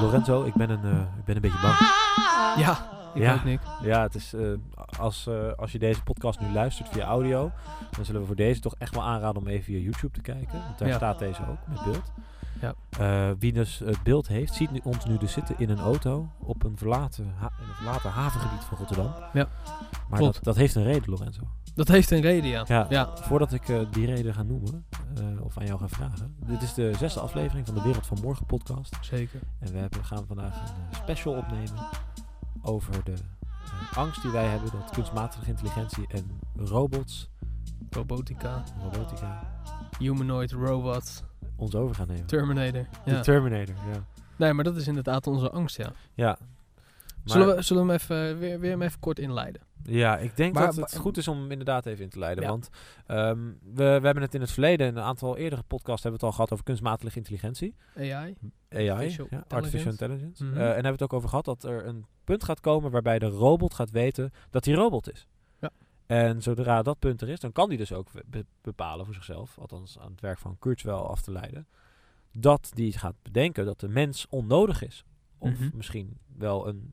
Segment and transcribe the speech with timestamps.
[0.00, 1.74] Lorenzo, ik ben een, eh, ik ben een beetje bang.
[2.56, 2.78] Ja,
[3.14, 3.34] ik Ja.
[3.34, 3.60] ook Nick.
[3.82, 4.42] Ja, het is, eh,
[4.98, 7.50] als, eh, als je deze podcast nu luistert via audio,
[7.90, 10.58] dan zullen we voor deze toch echt wel aanraden om even via YouTube te kijken.
[10.64, 10.96] Want daar Ja.
[10.96, 12.12] staat deze ook met beeld.
[12.60, 13.34] Ja.
[13.38, 16.64] Wie dus het beeld heeft, ziet nu, ons nu dus zitten in een auto op
[16.64, 19.12] een verlaten, in een verlaten havengebied van Rotterdam.
[19.32, 19.48] Ja,
[20.08, 20.34] Maar klopt.
[20.34, 21.42] dat, dat heeft een reden, Lorenzo.
[21.76, 22.64] Dat heeft een reden, ja.
[22.68, 23.16] Ja, Ja.
[23.16, 24.84] Voordat ik eh, die reden ga noemen,
[25.16, 26.36] eh, of aan jou ga vragen.
[26.46, 28.96] Dit is de zesde aflevering van de Wereld van Morgen podcast.
[29.00, 29.40] Zeker.
[29.58, 31.86] En we hebben, gaan vandaag een eh, special opnemen
[32.62, 33.14] over de
[33.94, 37.28] angst die wij hebben dat kunstmatige intelligentie en robots,
[37.90, 39.60] Robotica, robotica,
[39.98, 41.24] humanoid, robot,
[41.56, 42.26] ons over gaan nemen.
[42.26, 42.86] Terminator.
[43.04, 43.20] De Ja.
[43.20, 44.04] Terminator, ja.
[44.36, 45.92] Nee, maar dat is inderdaad onze angst, ja.
[46.14, 46.26] Ja.
[46.26, 46.38] Maar,
[47.24, 49.62] Zullen we, zullen we hem even, weer, weer hem even kort inleiden?
[49.88, 52.44] Ja, ik denk Maar- dat het goed is om inderdaad even in te leiden.
[52.44, 52.50] Ja.
[52.50, 52.68] Want
[53.06, 56.26] ehm, we, we hebben het in het verleden, in een aantal eerdere podcasts, hebben we
[56.26, 57.74] het al gehad over kunstmatige intelligentie.
[57.96, 58.34] AI?
[58.68, 60.44] AI, Artificial ja, artificial intelligence.
[60.44, 60.54] Mhm.
[60.56, 63.18] Eh, en hebben we het ook over gehad dat er een punt gaat komen waarbij
[63.18, 65.26] de robot gaat weten dat hij robot is.
[65.60, 65.70] Ja.
[66.06, 69.58] En zodra dat punt er is, dan kan hij dus ook be- bepalen voor zichzelf,
[69.58, 71.66] althans aan het werk van Kurzweil af te leiden,
[72.32, 75.04] dat die gaat bedenken dat de mens onnodig is.
[75.38, 75.68] Of Mhm.
[75.76, 76.92] misschien wel een,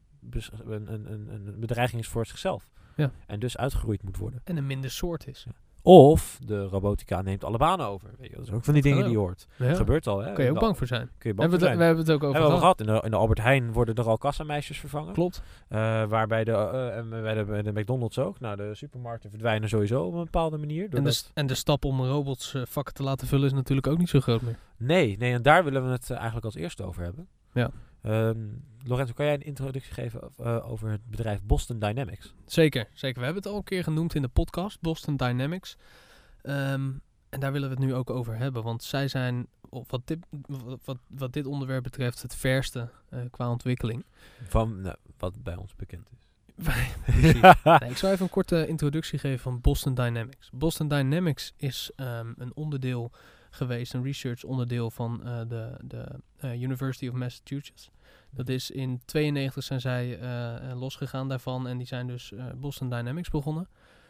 [0.67, 2.69] een, een, een bedreiging is voor zichzelf.
[2.95, 3.11] Ja.
[3.27, 4.41] En dus uitgeroeid moet worden.
[4.43, 5.45] En een minder soort is.
[5.85, 8.09] Of de robotica neemt alle banen over.
[8.19, 9.47] Weet je, dat is ook van die Dat dingen die je hoort.
[9.57, 9.73] Ja.
[9.73, 10.33] Gebeurt al, hè?
[10.33, 11.09] Kun je ook bang voor zijn.
[11.17, 11.77] Kun je bang Hebben we, voor zijn.
[11.77, 12.75] we hebben het ook over Hebben gehad.
[12.77, 12.79] gehad.
[12.79, 15.13] In de, in de Albert Heijn worden er al kassameisjes vervangen.
[15.13, 15.41] Klopt.
[15.67, 18.39] Eh, waarbij de, eh, en bij, de, bij de McDonald's ook.
[18.39, 20.87] Nou, de supermarkten verdwijnen sowieso op een bepaalde manier.
[20.89, 23.97] En de, en de stap om robots eh, vakken te laten vullen is natuurlijk ook
[23.97, 24.57] niet zo groot meer.
[24.77, 27.27] Nee, nee, en daar willen we het eh, eigenlijk als eerste over hebben.
[27.53, 27.69] Ja.
[28.03, 28.37] Ehm,
[28.83, 32.33] Lorenzo, kan jij een introductie geven eh, over het bedrijf Boston Dynamics?
[32.45, 33.19] Zeker, zeker.
[33.19, 35.77] We hebben het al een keer genoemd in de podcast, Boston Dynamics.
[36.41, 36.91] Ehm,
[37.29, 38.63] en daar willen we het nu ook over hebben.
[38.63, 40.17] Want zij zijn, wat dit,
[40.83, 44.05] wat, wat dit onderwerp betreft, het verste eh, qua ontwikkeling.
[44.43, 46.21] Van nou, wat bij ons bekend is.
[47.63, 50.49] Nee, ik zal even een korte introductie geven van Boston Dynamics.
[50.53, 53.11] Boston Dynamics is ehm, een onderdeel
[53.55, 56.05] geweest, een research onderdeel van eh, de, de
[56.37, 57.89] eh, University of Massachusetts.
[58.29, 63.29] Dat is in 92 zijn zij eh, losgegaan daarvan en die zijn dus Boston Dynamics
[63.29, 63.67] begonnen.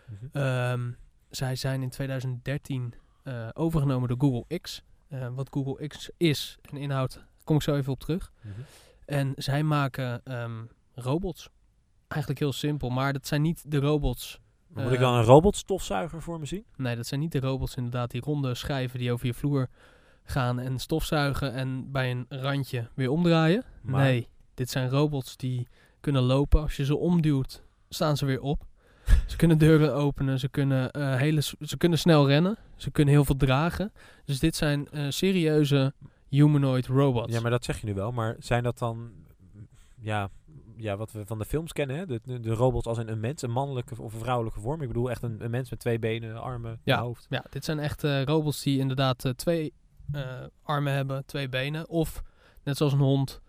[0.08, 0.38] Mhm.
[0.38, 0.92] Ehm,
[1.30, 2.94] zij zijn in 2013
[3.24, 4.84] eh, overgenomen door Google X.
[5.34, 8.32] Wat Google X is en inhoudt, kom ik zo even op terug.
[8.42, 8.54] Mhm.
[9.06, 11.50] En zij maken ehm, robots.
[12.08, 14.40] Eigenlijk heel simpel, maar dat zijn niet de robots.
[14.74, 16.66] Moet ik dan een robotstofzuiger voor me zien?
[16.76, 19.68] Nee, dat zijn niet de robots inderdaad, die ronde schijven die over je vloer
[20.24, 23.64] gaan en stofzuigen en bij een randje weer omdraaien.
[23.82, 25.68] Maar- Nee, dit zijn robots die
[26.00, 26.62] kunnen lopen.
[26.62, 28.66] Als je ze omduwt, staan ze weer op.
[29.28, 33.26] ze kunnen deuren openen, ze kunnen, eh, hele, ze kunnen snel rennen, ze kunnen heel
[33.26, 33.92] veel dragen.
[34.26, 35.94] Dus dit zijn eh, serieuze
[36.30, 37.34] humanoid robots.
[37.34, 38.12] Ja, maar dat zeg je nu wel.
[38.12, 39.12] Maar zijn dat dan,
[40.00, 40.30] ja,
[40.78, 42.06] ja wat we van de films kennen, hè?
[42.06, 44.82] De, de, robots als een mens, een mannelijke of een vrouwelijke vorm.
[44.82, 47.02] Ik bedoel echt een, een mens met twee benen, armen, Ja.
[47.02, 47.26] hoofd.
[47.30, 49.74] Ja, dit zijn echt eh, robots die inderdaad eh, twee
[50.12, 50.22] eh,
[50.64, 51.90] armen hebben, twee benen.
[51.90, 52.24] Of
[52.64, 53.42] net zoals een hond,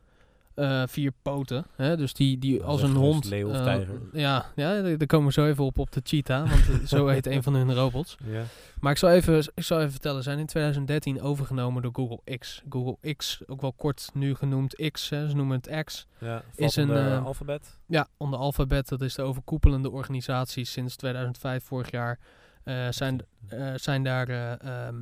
[0.54, 1.64] eh, vier poten.
[1.76, 1.96] Hè?
[1.96, 3.24] Dus die, die als een hond.
[3.24, 4.00] leeuw of eh, tijger.
[4.12, 6.50] ja, ja, daar komen we zo even op op de cheetah.
[6.50, 8.16] Want eh, zo heet een van hun robots.
[8.30, 8.42] Ja.
[8.80, 10.22] Maar ik zal even, ik zal even vertellen.
[10.22, 12.62] Zijn in 2013 overgenomen door Google X.
[12.68, 15.10] Google X, ook wel kort nu genoemd X.
[15.10, 15.28] Hè?
[15.28, 16.06] Ze noemen het X.
[16.18, 17.78] ja Is een, eh, alfabet.
[17.86, 22.18] Ja, onder Alphabet, dat is de overkoepelende organisatie sinds 2005, vorig jaar,
[22.64, 24.52] eh, zijn, eh, zijn daar eh,
[24.86, 24.94] ehm,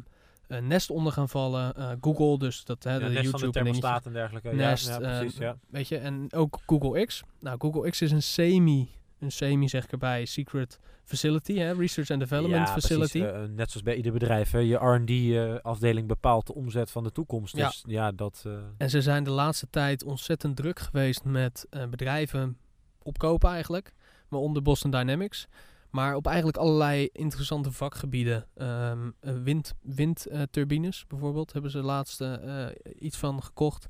[0.60, 1.74] nest onder gaan vallen.
[1.74, 3.80] Eh, Google, dus dat hè, Ja, de nest van de YouTube en dingetje.
[3.80, 4.48] thermostaat en dergelijke.
[4.54, 5.56] Nest, ja, ja, precies, eh, ja.
[5.70, 7.22] Weet je, en ook Google X.
[7.40, 12.10] Nou, Google X is een semi, een semi zeg ik erbij, secret facility, hè, research
[12.10, 13.22] and development ja, facility.
[13.22, 14.50] Eh, net zoals bij ieder bedrijf.
[14.50, 14.58] Hè.
[14.58, 17.56] Je R&D-afdeling bepaalt de omzet van de toekomst.
[17.56, 17.66] Ja.
[17.66, 18.42] Dus ja, dat...
[18.46, 22.56] eh, En ze zijn de laatste tijd ontzettend druk geweest met eh, bedrijven
[23.02, 23.92] opkopen eigenlijk.
[24.28, 25.46] Waaronder Boston Dynamics.
[25.92, 28.46] Maar op eigenlijk allerlei interessante vakgebieden.
[28.54, 32.66] Eh, wind, windturbines bijvoorbeeld hebben ze laatst eh,
[32.98, 33.88] iets van gekocht.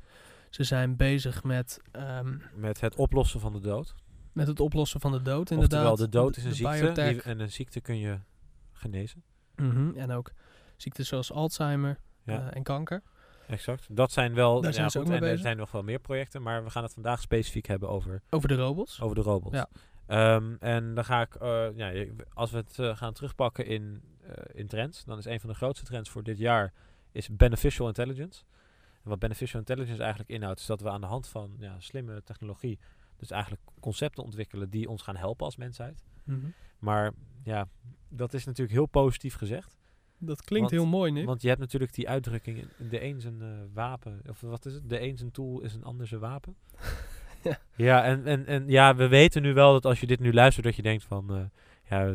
[0.50, 3.94] Ze zijn bezig met, ehm, met het oplossen van de dood.
[4.32, 5.78] met het oplossen van de dood inderdaad.
[5.90, 7.02] Oftewel, de dood is een de ziekte.
[7.02, 8.18] die- en een ziekte kun je
[8.72, 9.22] genezen.
[9.56, 10.32] Mhm, En ook
[10.76, 12.48] ziektes zoals Alzheimer Ja.
[12.50, 13.02] eh, en kanker.
[13.46, 13.86] Exact.
[13.90, 14.54] Dat zijn wel...
[14.60, 15.46] Daar ja, zijn ze goed, ook mee en er bezig.
[15.46, 16.42] zijn nog wel meer projecten.
[16.42, 19.00] Maar we gaan het vandaag specifiek hebben over, Over de robots.
[19.00, 19.56] over de robots.
[19.56, 19.68] Ja.
[20.12, 21.34] Ehm, en dan ga ik...
[21.34, 25.04] eh, ja, als we het eh, gaan terugpakken in, eh, in trends...
[25.04, 26.72] dan is een van de grootste trends voor dit jaar...
[27.12, 28.44] is beneficial intelligence.
[29.02, 30.60] En wat beneficial intelligence eigenlijk inhoudt...
[30.60, 32.78] is dat we aan de hand van ja, slimme technologie...
[33.16, 34.70] dus eigenlijk concepten ontwikkelen...
[34.70, 36.02] die ons gaan helpen als mensheid.
[36.24, 36.46] Mhm.
[36.78, 37.12] Maar
[37.44, 37.68] ja,
[38.08, 39.76] dat is natuurlijk heel positief gezegd.
[40.18, 41.26] Dat klinkt Want- heel mooi, Nick.
[41.26, 44.88] Want je hebt natuurlijk die uitdrukking, de een zijn eh, wapen, of wat is het?
[44.88, 46.56] De een zijn tool is een ander zijn wapen.
[47.76, 48.04] Ja.
[48.04, 50.76] en, en, en ja, we weten nu wel dat als je dit nu luistert, dat
[50.76, 51.40] je denkt van, eh,
[51.90, 52.14] ja,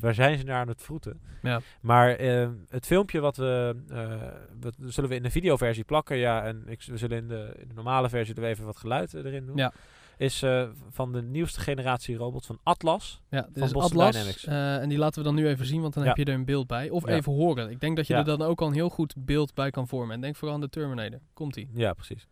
[0.00, 1.20] waar zijn ze naar aan het vroeten?
[1.42, 1.60] Ja.
[1.80, 4.22] Maar eh, het filmpje wat we, eh,
[4.60, 7.68] wat zullen we in de videoversie plakken, ja, en ik, we zullen in de, in
[7.68, 9.56] de normale versie er even wat geluid eh, erin doen.
[9.56, 9.72] Ja.
[10.16, 10.44] Is
[10.90, 13.22] van de nieuwste generatie robots van Atlas.
[13.30, 14.12] Ja, dit van is Boston Atlas.
[14.12, 14.44] Dynamics.
[14.82, 16.08] en die laten we dan nu even zien, want dan Ja.
[16.08, 16.90] heb je er een beeld bij.
[16.90, 17.14] Of Ja.
[17.14, 17.70] even horen.
[17.70, 20.14] Ik denk dat je er dan ook al een heel goed beeld bij kan vormen.
[20.14, 21.18] En denk vooral aan de Terminator.
[21.32, 21.70] Komt-ie.
[21.74, 22.26] Ja, precies.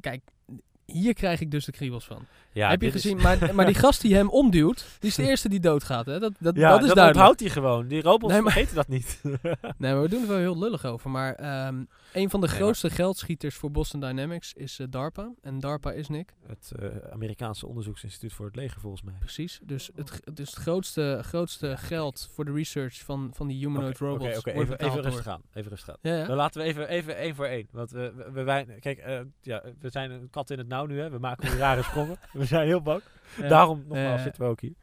[0.00, 0.22] Kijk,
[0.92, 2.26] hier krijg ik dus de kriebels van.
[2.52, 3.16] Ja, heb je is- gezien?
[3.20, 6.06] Maar, maar die gast die hem omduwt, die is de eerste die doodgaat.
[6.06, 6.18] Hè?
[6.18, 7.06] Dat, dat, Ja, dat is dat duidelijk.
[7.16, 7.86] onthoudt hij gewoon.
[7.88, 9.20] Die robots Nee, maar- vergeten dat niet.
[9.78, 11.10] Nee, maar we doen er wel heel lullig over.
[11.10, 15.32] Maar ehm, een van de Nee, grootste geldschieters voor Boston Dynamics is eh, DARPA.
[15.42, 16.34] En DARPA is Nick.
[16.46, 19.14] het eh, Amerikaanse onderzoeksinstituut voor het leger, volgens mij.
[19.18, 19.60] Precies.
[19.62, 24.38] Dus het, dus het grootste, grootste geld voor de research van, van die humanoid robots
[24.38, 25.42] Oké, even, even door- rustig aan.
[25.54, 25.96] Even rustig.
[26.02, 26.24] Ja.
[26.26, 27.68] Dan laten we even, even één voor één.
[27.70, 31.00] Want we, we, wij- kijk, eh, ja, we zijn een kat in het nauw nu.
[31.00, 31.10] Hè.
[31.10, 32.16] We maken nu rare sprongen.
[32.32, 33.02] We zijn heel bang.
[33.36, 33.48] Ja.
[33.48, 34.22] Daarom, nogmaals, Ja.
[34.22, 34.74] zitten we ook hier.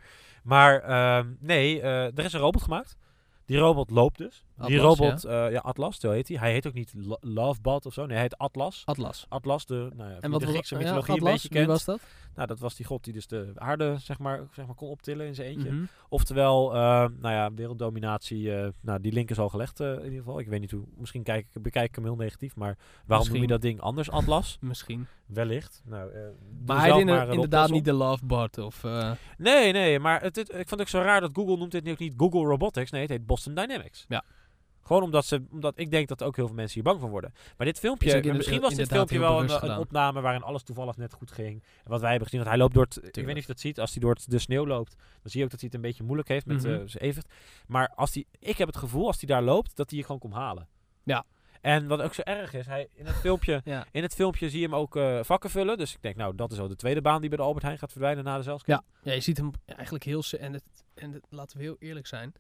[0.44, 2.98] Maar ehm, nee, eh, er is een robot gemaakt.
[3.46, 4.46] Die robot loopt dus.
[4.66, 5.48] Die robot, ja.
[5.48, 6.38] ja, Atlas, zo heet hij.
[6.38, 8.02] Hij heet ook niet Lo- Lovebot of zo.
[8.06, 8.82] Nee, hij heet Atlas.
[8.86, 9.26] Atlas.
[9.30, 11.50] Atlas, de, nou ja, En wie wat de was- Griekse ja, mythologie Atlas, een beetje
[11.50, 11.72] wie kent.
[11.72, 12.00] was dat?
[12.36, 15.26] Nou, dat was die god die dus de aarde, zeg maar, zeg maar kon optillen
[15.28, 15.72] in zijn eentje.
[15.72, 15.84] Mhm.
[16.10, 16.80] Oftewel, eh,
[17.20, 20.40] nou ja, werelddominatie, eh, nou, die link is al gelegd eh, in ieder geval.
[20.40, 23.42] Ik weet niet hoe, misschien kijk ik, bekijk ik hem heel negatief, maar waarom noem
[23.42, 24.58] je dat ding anders Atlas?
[24.62, 25.08] Misschien.
[25.26, 25.82] Wellicht.
[25.86, 26.20] Nou, eh,
[26.66, 26.96] Maar hij is
[27.34, 28.84] inderdaad- niet de Lovebot of...
[28.84, 31.72] eh, Nee, nee, maar het, het- ik vond het ook zo raar dat Google noemt
[31.72, 32.92] dit nu ook niet Google Robotics.
[32.92, 34.06] Nee, het heet Boston Dynamics.
[34.08, 34.24] Ja.
[34.88, 37.34] Gewoon omdat, ze, omdat ik denk dat ook heel veel mensen hier bang van worden.
[37.58, 41.14] Maar dit filmpje, misschien was dit filmpje wel een, een opname waarin alles toevallig net
[41.14, 41.64] goed ging.
[41.84, 43.48] En wat wij hebben gezien, want hij loopt door het, ik weet niet of je
[43.54, 45.70] dat ziet, als hij door het, de sneeuw loopt, dan zie je ook dat hij
[45.72, 46.72] het een beetje moeilijk heeft met Mhm.
[46.74, 47.34] eh, zijn evenwicht.
[47.68, 50.20] Maar als hij, ik heb het gevoel, als hij daar loopt, dat hij je gewoon
[50.22, 50.68] komt halen.
[51.04, 51.26] Ja.
[51.62, 53.86] En wat ook zo erg is, hij, in, het filmpje, ja.
[53.92, 55.78] in het filmpje zie je hem ook eh, vakken vullen.
[55.78, 57.78] Dus ik denk, nou, dat is al de tweede baan die bij de Albert Heijn
[57.78, 58.76] gaat verdwijnen na de zelfscan.
[58.76, 59.10] Ja.
[59.10, 60.24] ja, je ziet hem eigenlijk heel...
[60.40, 60.64] En, het,
[60.94, 62.34] en het, laten we heel eerlijk zijn.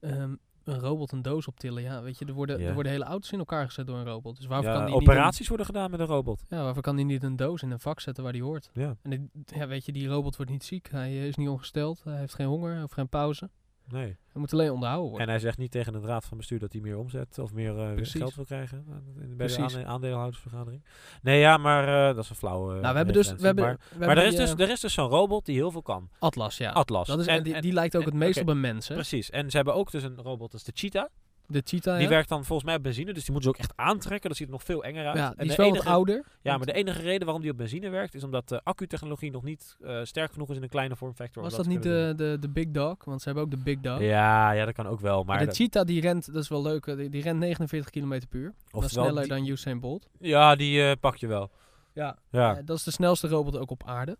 [0.00, 0.34] Ehm,
[0.64, 1.82] een robot een doos optillen.
[1.82, 2.66] Ja, weet je, er worden, Ja.
[2.68, 4.36] er worden hele auto's in elkaar gezet door een robot.
[4.36, 6.44] Dus waarvoor Ja, kan die niet operaties worden gedaan met een robot.
[6.48, 8.70] een, ja, waarvoor kan die niet een doos in een vak zetten waar die hoort?
[8.72, 8.96] Ja.
[9.02, 10.90] En ja, weet je, die robot wordt niet ziek.
[10.90, 12.02] Hij is niet ongesteld.
[12.04, 13.50] Hij heeft geen honger of geen pauze.
[13.90, 14.16] Nee.
[14.32, 15.26] Hij moet alleen onderhouden worden.
[15.26, 17.78] En hij zegt niet tegen de raad van bestuur dat hij meer omzet of meer
[17.78, 19.76] eh, geld wil krijgen eh, bij de Precies.
[19.84, 20.84] aandeelhoudersvergadering.
[21.22, 22.72] Nee, ja, maar eh, dat is een flauwe.
[22.72, 23.32] nou, we hebben dus...
[23.34, 25.54] We hebben, maar we maar hebben er, is dus, er is dus zo'n robot die
[25.56, 26.08] heel veel kan.
[26.18, 26.70] Atlas, ja.
[26.70, 27.06] Atlas.
[27.06, 28.88] Dat is, En- en, die, en- die lijkt ook en- het meest op een mens,
[28.88, 28.94] hè?
[28.94, 29.30] Precies.
[29.30, 31.06] En ze hebben ook dus een robot, dat is de Cheetah.
[31.50, 32.08] De cheetah, Die ja.
[32.08, 34.28] werkt dan volgens mij op benzine, dus die moeten ze ook echt aantrekken.
[34.28, 35.16] Dat ziet er nog veel enger uit.
[35.16, 36.24] ja, En die is de wel enige, wat ouder.
[36.42, 39.42] Ja, maar de enige reden waarom die op benzine werkt, is omdat de accutechnologie nog
[39.42, 41.42] niet eh, sterk genoeg is in een kleine vormfactor.
[41.42, 43.04] Was dat niet de, de, de Big Dog?
[43.04, 44.00] Want ze hebben ook de Big Dog.
[44.00, 45.16] Ja, ja, dat kan ook wel.
[45.16, 47.38] Maar Maar de dat- cheetah die rent, dat is wel leuk, eh, die, die rent
[47.38, 48.54] 49 km per uur.
[48.70, 50.08] Dat is sneller die- dan Usain Bolt.
[50.18, 51.50] Ja, die eh, pak je wel.
[51.94, 52.16] Ja.
[52.30, 54.16] Ja, dat is de snelste robot ook op aarde.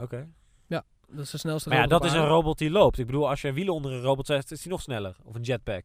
[0.00, 0.28] oké.
[1.10, 2.98] Dat is de snelste Maar ja, robot dat op is een robot die loopt.
[2.98, 5.16] Ik bedoel, als je een wielen onder een robot zet, is die nog sneller.
[5.24, 5.84] Of een jetpack.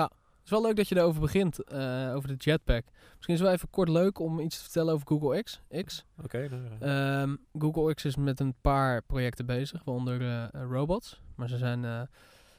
[0.00, 2.84] Het is wel leuk dat je erover begint, eh, over de jetpack.
[3.16, 5.60] Misschien is het wel even kort leuk om iets te vertellen over Google X.
[5.84, 6.04] X.
[6.22, 7.20] Oké, ja.
[7.22, 11.20] Ehm, Google X is met een paar projecten bezig, waaronder eh, eh, robots.
[11.36, 12.02] Maar ze zijn, eh,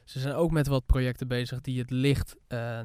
[0.04, 2.80] ze zijn ook met wat projecten bezig die het licht eh,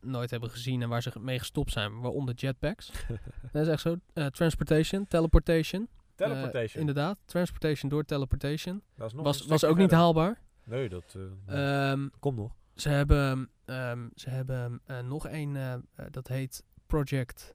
[0.00, 2.90] nooit hebben gezien en waar ze mee gestopt zijn, waaronder jetpacks.
[3.52, 3.96] dat is echt zo.
[4.12, 5.88] Eh, transportation, teleportation.
[6.16, 6.80] Eh, Teleportation.
[6.80, 8.82] inderdaad, transportation door teleportation.
[8.96, 10.40] dat is nog Was, ook niet haalbaar.
[10.64, 12.58] Nee, dat eh, Ehm, komt nog.
[12.80, 17.54] Ze hebben, ehm, ze hebben eh, nog een, eh, eh, dat heet Project,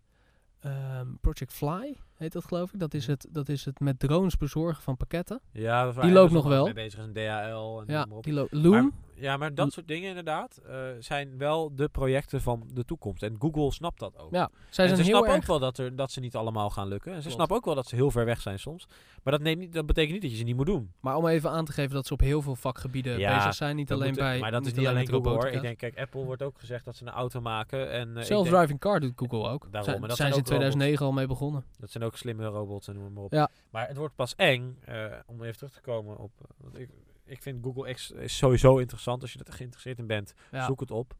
[0.60, 2.80] ehm, Project Fly, heet dat geloof ik.
[2.80, 5.42] Dat is, het, dat is het met drones bezorgen van pakketten.
[5.52, 6.64] Ja, dat Die loopt nog wel.
[6.66, 8.94] mee bezig is, een DHL en Ja, die lo- Loom.
[9.16, 13.24] Ja, maar dat soort dingen inderdaad eh, zijn wel de projecten van de toekomst.
[13.24, 14.34] En Google snapt dat ook.
[14.34, 15.42] ja, zij en zijn ze snappen erg...
[15.42, 17.10] ook wel dat, er, dat ze niet allemaal gaan lukken.
[17.12, 17.36] En ze Klopt.
[17.36, 18.88] snappen ook wel dat ze heel ver weg zijn soms.
[19.24, 20.92] Maar dat, neemt niet, dat betekent niet dat je ze niet moet doen.
[21.00, 23.76] Maar om even aan te geven dat ze op heel veel vakgebieden Ja, bezig zijn.
[23.76, 25.48] Niet alleen moet- bij maar dat is niet alleen Google hoor.
[25.48, 27.92] Ik denk, kijk, Apple wordt ook gezegd dat ze een auto maken.
[27.92, 29.68] En, eh, Self-driving car doet Google ook.
[29.72, 31.64] Daarom, zijn dat zijn ze in ook 2009 al mee begonnen.
[31.80, 33.32] dat zijn ook slimme robots en noem maar op.
[33.34, 33.50] Ja.
[33.70, 36.32] Maar het wordt pas eng, eh, om even terug te komen op...
[36.42, 36.90] eh, want ik,
[37.26, 39.22] ik vind Google X is sowieso interessant.
[39.22, 40.66] Als je er geïnteresseerd in bent, Ja.
[40.66, 41.16] zoek het op.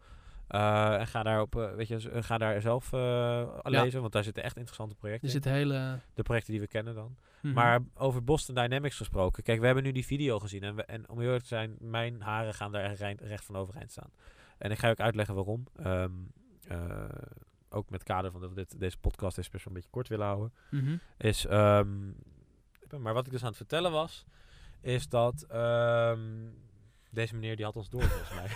[0.48, 4.14] Eh, en ga daar, op, eh, weet je, z- ga daar zelf eh, lezen, want
[4.14, 5.52] daar zitten echt interessante projecten Er in.
[5.52, 6.00] hele...
[6.14, 7.16] De projecten die we kennen dan.
[7.42, 7.54] mhm.
[7.54, 9.44] Maar over Boston Dynamics gesproken.
[9.44, 10.64] Kijk, we hebben nu die video gezien.
[10.64, 13.56] En, we, en om heel eerlijk te zijn, mijn haren gaan daar recht, recht van
[13.56, 14.10] overeind staan.
[14.58, 15.64] En ik ga je ook uitleggen waarom.
[15.76, 16.12] Ehm,
[16.68, 17.04] eh,
[17.70, 20.08] ook met kader van dat we dit, deze podcast is best wel een beetje kort
[20.08, 20.54] willen houden.
[20.72, 20.96] Mhm.
[21.18, 21.88] Is, ehm,
[22.98, 24.26] maar wat ik dus aan het vertellen was,
[24.86, 26.20] is dat ehm,
[27.12, 28.48] deze meneer die had ons door volgens mij.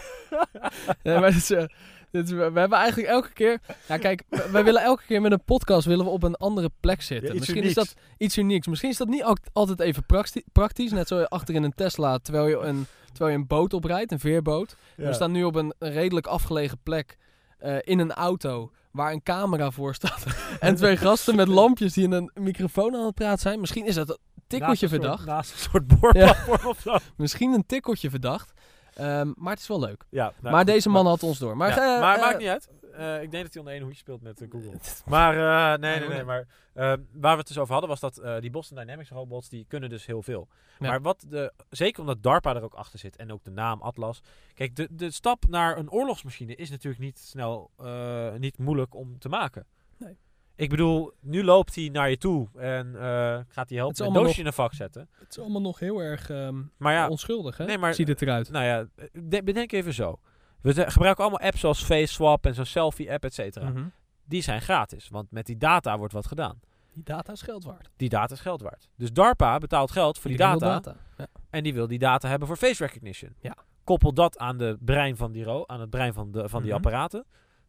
[1.03, 1.63] Nee, maar dit is, eh,
[2.11, 3.59] dit is- we hebben eigenlijk elke keer...
[3.87, 6.69] Ja, kijk, we- wij willen elke keer met een podcast willen we op een andere
[6.79, 7.27] plek zitten.
[7.27, 7.77] Ja, Misschien unieks.
[7.77, 8.67] is dat iets unieks.
[8.67, 10.91] Misschien is dat niet altijd even practi- praktisch.
[10.91, 14.19] Net zo achter in een Tesla, terwijl je een, terwijl je een boot oprijdt, een
[14.19, 14.75] veerboot.
[14.95, 17.17] We staan nu op een redelijk afgelegen plek
[17.57, 20.25] eh, in een auto waar een camera voor staat.
[20.59, 23.59] en twee gasten met lampjes die in een microfoon aan het praten zijn.
[23.59, 24.19] Misschien is dat
[24.49, 25.25] tikkeltje Naast een soort- verdacht.
[25.25, 26.97] naast een soort boorplatform of zo.
[27.17, 28.53] Misschien een tikkeltje verdacht.
[28.93, 30.03] Ehm, maar het is wel leuk.
[30.09, 31.57] Ja, nou, maar deze man had ons door.
[31.57, 32.69] Maar, ja, eh, maar eh, maakt niet uit.
[32.93, 34.73] Eh, ik denk dat hij onder één hoedje speelt met Google.
[35.05, 35.33] Maar
[35.73, 36.23] eh, nee, nee, nee.
[36.23, 36.39] Maar
[36.73, 39.89] eh, waar we het dus over hadden was dat die Boston Dynamics robots die kunnen
[39.89, 40.47] dus heel veel.
[40.79, 40.87] Ja.
[40.87, 44.21] Maar wat de, zeker omdat DARPA er ook achter zit en ook de naam Atlas.
[44.53, 47.71] Kijk, de, de stap naar een oorlogsmachine is natuurlijk niet snel,
[48.37, 49.65] niet moeilijk om te maken.
[49.97, 50.17] Nee.
[50.59, 53.01] Ik bedoel, nu loopt hij naar je toe en eh,
[53.47, 55.09] gaat hij helpen een doosje in een vak zetten.
[55.19, 57.65] Het is allemaal nog heel erg ehm, Maar ja, onschuldig, hè?
[57.65, 58.49] nee, maar- Ziet het eruit.
[58.51, 60.19] nou ja, de- bedenk even zo.
[60.61, 63.69] We gebruiken allemaal apps zoals FaceSwap en zo'n selfie-app, et cetera.
[63.69, 63.83] Mhm.
[64.25, 66.59] Die zijn gratis, want met die data wordt wat gedaan.
[66.93, 67.89] Die data is geld waard.
[67.95, 68.89] Die data is geld waard.
[68.95, 71.27] Dus DARPA betaalt geld voor die, wil data, Ja.
[71.49, 73.35] en die wil die data hebben voor face recognition.
[73.39, 73.55] Ja.
[73.83, 76.69] Koppel dat aan de brein van die ro aan het brein van, de, van die
[76.73, 76.77] Mhm.
[76.77, 77.25] apparaten,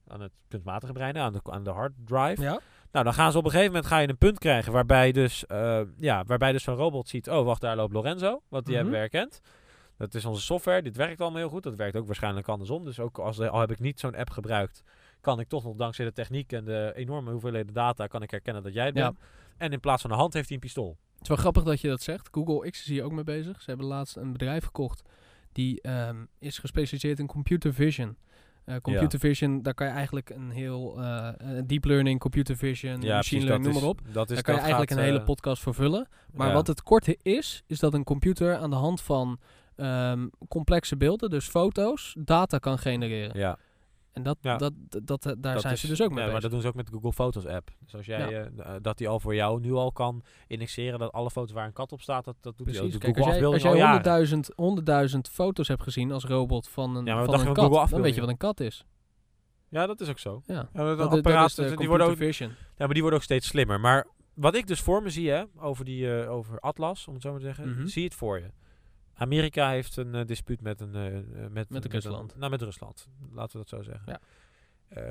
[0.09, 2.43] aan het kunstmatige brein, aan de, aan de hard drive.
[2.43, 2.61] ja.
[2.93, 5.47] Nou, dan gaan ze op een gegeven moment ga je een punt krijgen waarbij dus,
[5.47, 8.85] eh, ja, waarbij dus zo'n robot ziet, oh wacht, daar loopt Lorenzo, want die Mhm.
[8.85, 9.41] hebben we herkend.
[9.99, 11.63] Dat is onze software, dit werkt allemaal heel goed.
[11.63, 12.85] Dat werkt ook waarschijnlijk andersom.
[12.85, 14.83] Dus ook als, al heb ik niet zo'n app gebruikt,
[15.21, 18.63] kan ik toch nog dankzij de techniek en de enorme hoeveelheden data, kan ik herkennen
[18.63, 19.05] dat jij het Ja.
[19.05, 19.19] bent.
[19.57, 20.97] En in plaats van een hand heeft hij een pistool.
[21.13, 22.29] Het is wel grappig dat je dat zegt.
[22.33, 23.61] Google X is hier ook mee bezig.
[23.63, 25.03] Ze hebben laatst een bedrijf gekocht
[25.53, 28.17] die ehm, is gespecialiseerd in computer vision.
[28.71, 31.29] Eh, computer vision, daar kan je eigenlijk een heel eh,
[31.67, 34.01] deep learning, computer vision, machine learning, noem maar op.
[34.13, 36.09] Dat is, Daar kan je eigenlijk een hele eh, podcast voor vullen.
[36.33, 36.55] Maar ja.
[36.55, 39.39] wat het kort is, is dat een computer aan de hand van
[39.77, 43.39] ehm, complexe beelden, dus foto's, data kan genereren.
[43.39, 43.59] Ja,
[44.13, 44.57] En dat, Ja.
[44.57, 46.61] dat, dat, dat- daar dat zijn is- ze dus ook mee ja, Maar dat doen
[46.61, 47.71] ze ook met de Google Fotos app.
[47.85, 48.41] Dus als jij, Ja.
[48.45, 51.67] eh, d- dat die al voor jou nu al kan indexeren dat alle foto's waar
[51.67, 52.83] een kat op staat, dat, dat doet hij ook.
[52.83, 53.01] Precies.
[53.01, 53.97] De Kijk, als Google jij, als jij al jaren.
[53.97, 58.01] 100.000 100.000 foto's hebt gezien als robot van een, Ja, van een kat, Google dan
[58.03, 58.85] weet je wat een kat is.
[59.69, 60.43] Ja, dat is ook zo.
[60.47, 60.55] Ja.
[60.73, 62.49] Dat Dat, dat apparaat, is de die worden ook, vision.
[62.51, 63.81] ja, maar die worden ook steeds slimmer.
[63.81, 67.23] Maar wat ik dus voor me zie, hè, over, die, eh, over Atlas, om het
[67.23, 67.87] zo maar te zeggen, Mhm.
[67.87, 68.51] zie het voor je.
[69.21, 70.95] Amerika heeft een eh, dispuut met een...
[70.95, 72.33] eh, eh, met, Met Rusland.
[72.33, 73.09] Een, nou, met Rusland.
[73.33, 74.03] Laten we dat zo zeggen.
[74.07, 74.21] Ja.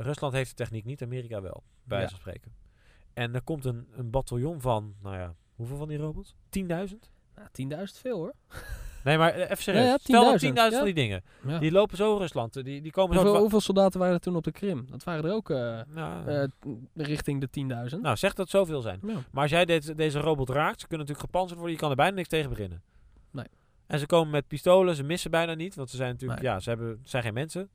[0.01, 2.51] Rusland heeft de techniek niet, Amerika wel, bij wijze van spreken.
[3.13, 6.35] En er komt een, een bataljon van, nou ja, hoeveel van die robots?
[6.35, 6.65] 10.000?
[6.67, 6.87] Nou,
[7.87, 8.33] 10.000 veel hoor.
[9.03, 9.83] Nee, maar even serieus.
[9.83, 10.69] Ja, ja, Stel dat 10.000, 10.000 ja.
[10.69, 11.23] van die dingen.
[11.47, 11.59] Ja.
[11.59, 12.53] Die lopen zo Rusland.
[12.53, 13.21] Die, die komen zo...
[13.21, 14.87] Hoeveel, hoeveel soldaten waren er toen op de Krim?
[14.89, 15.49] Dat waren er ook
[15.93, 16.49] nou,
[16.93, 17.99] richting de 10.000.
[18.01, 18.99] nou, zeg dat zoveel zijn.
[19.03, 21.95] Maar als jij deze, deze robot raakt, ze kunnen natuurlijk gepantserd worden, je kan er
[21.95, 22.81] bijna niks tegen beginnen.
[23.89, 26.51] En ze komen met pistolen, ze missen bijna niet, want ze zijn natuurlijk, Nee.
[26.51, 27.69] ja, ze hebben, zijn geen mensen.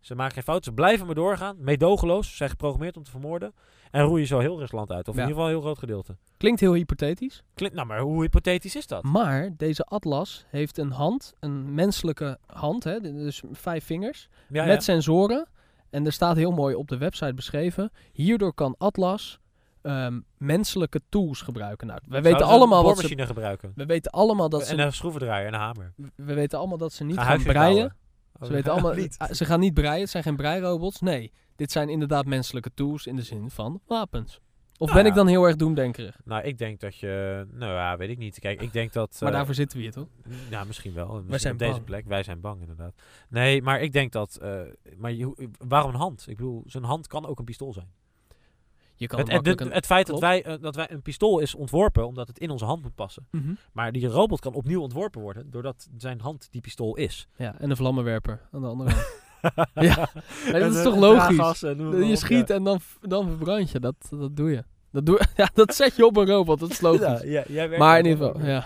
[0.00, 3.54] Ze maken geen fouten, ze blijven maar doorgaan, meedogenloos, ze zijn geprogrammeerd om te vermoorden.
[3.90, 5.20] En roeien zo heel Rusland uit, of Ja.
[5.22, 6.16] in ieder geval een heel groot gedeelte.
[6.36, 7.42] Klinkt heel hypothetisch.
[7.54, 9.02] Klinkt, nou, maar hoe hypothetisch is dat?
[9.02, 14.74] Maar deze atlas heeft een hand, een menselijke hand, hè, dus vijf vingers, Ja, met
[14.74, 14.80] ja.
[14.80, 15.48] sensoren.
[15.90, 17.90] En er staat heel mooi op de website beschreven.
[18.12, 19.40] Hierdoor kan Atlas
[19.82, 21.86] ehm, menselijke tools gebruiken.
[21.86, 23.72] Nou, we weten ze allemaal dat ze, gebruiken.
[23.74, 25.92] we weten allemaal dat en ze, een schroevendraaier en een hamer.
[26.14, 27.54] we weten allemaal dat ze niet Ga gaan breien.
[27.54, 27.96] bouwen.
[28.40, 30.00] Oh, Ze weten allemaal, ah, ze gaan niet breien.
[30.00, 31.00] Het zijn geen breirobots.
[31.00, 34.40] Nee, dit zijn inderdaad menselijke tools in de zin van wapens.
[34.80, 35.08] Of Nou ben ja.
[35.08, 36.20] ik dan heel erg doemdenkerig?
[36.24, 38.38] Nou, ik denk dat je, nou ja, weet ik niet.
[38.38, 39.16] Kijk, ik denk dat...
[39.20, 40.06] Maar eh, daarvoor zitten we hier toch?
[40.50, 41.12] Ja, misschien wel.
[41.12, 42.06] Misschien zijn op deze plek.
[42.06, 42.94] Wij zijn bang, inderdaad.
[43.28, 44.36] Nee, maar ik denk dat...
[44.36, 44.60] eh,
[44.96, 46.24] maar je, waarom een hand?
[46.28, 47.88] Ik bedoel, zo'n hand kan ook een pistool zijn.
[48.98, 49.74] Je kan Het, het, makkelijk het, een...
[49.74, 50.90] het feit dat wij, eh, dat wij...
[50.90, 53.26] Een pistool is ontworpen omdat het in onze hand moet passen.
[53.30, 53.54] Mhm.
[53.72, 55.50] Maar die robot kan opnieuw ontworpen worden...
[55.50, 57.28] doordat zijn hand die pistool is.
[57.36, 59.06] Ja, en een vlammenwerper aan de andere kant.
[59.74, 60.08] ja,
[60.50, 61.60] maar dat is toch eh, logisch?
[61.60, 62.54] Je op, schiet ja.
[62.54, 63.80] en dan, dan verbrand je.
[63.80, 64.64] Dat, dat doe je.
[64.90, 66.60] Dat, doe, ja, dat zet je op een robot.
[66.60, 67.00] Dat is logisch.
[67.00, 68.64] Ja, ja, jij werkt Maar in ieder geval, ja.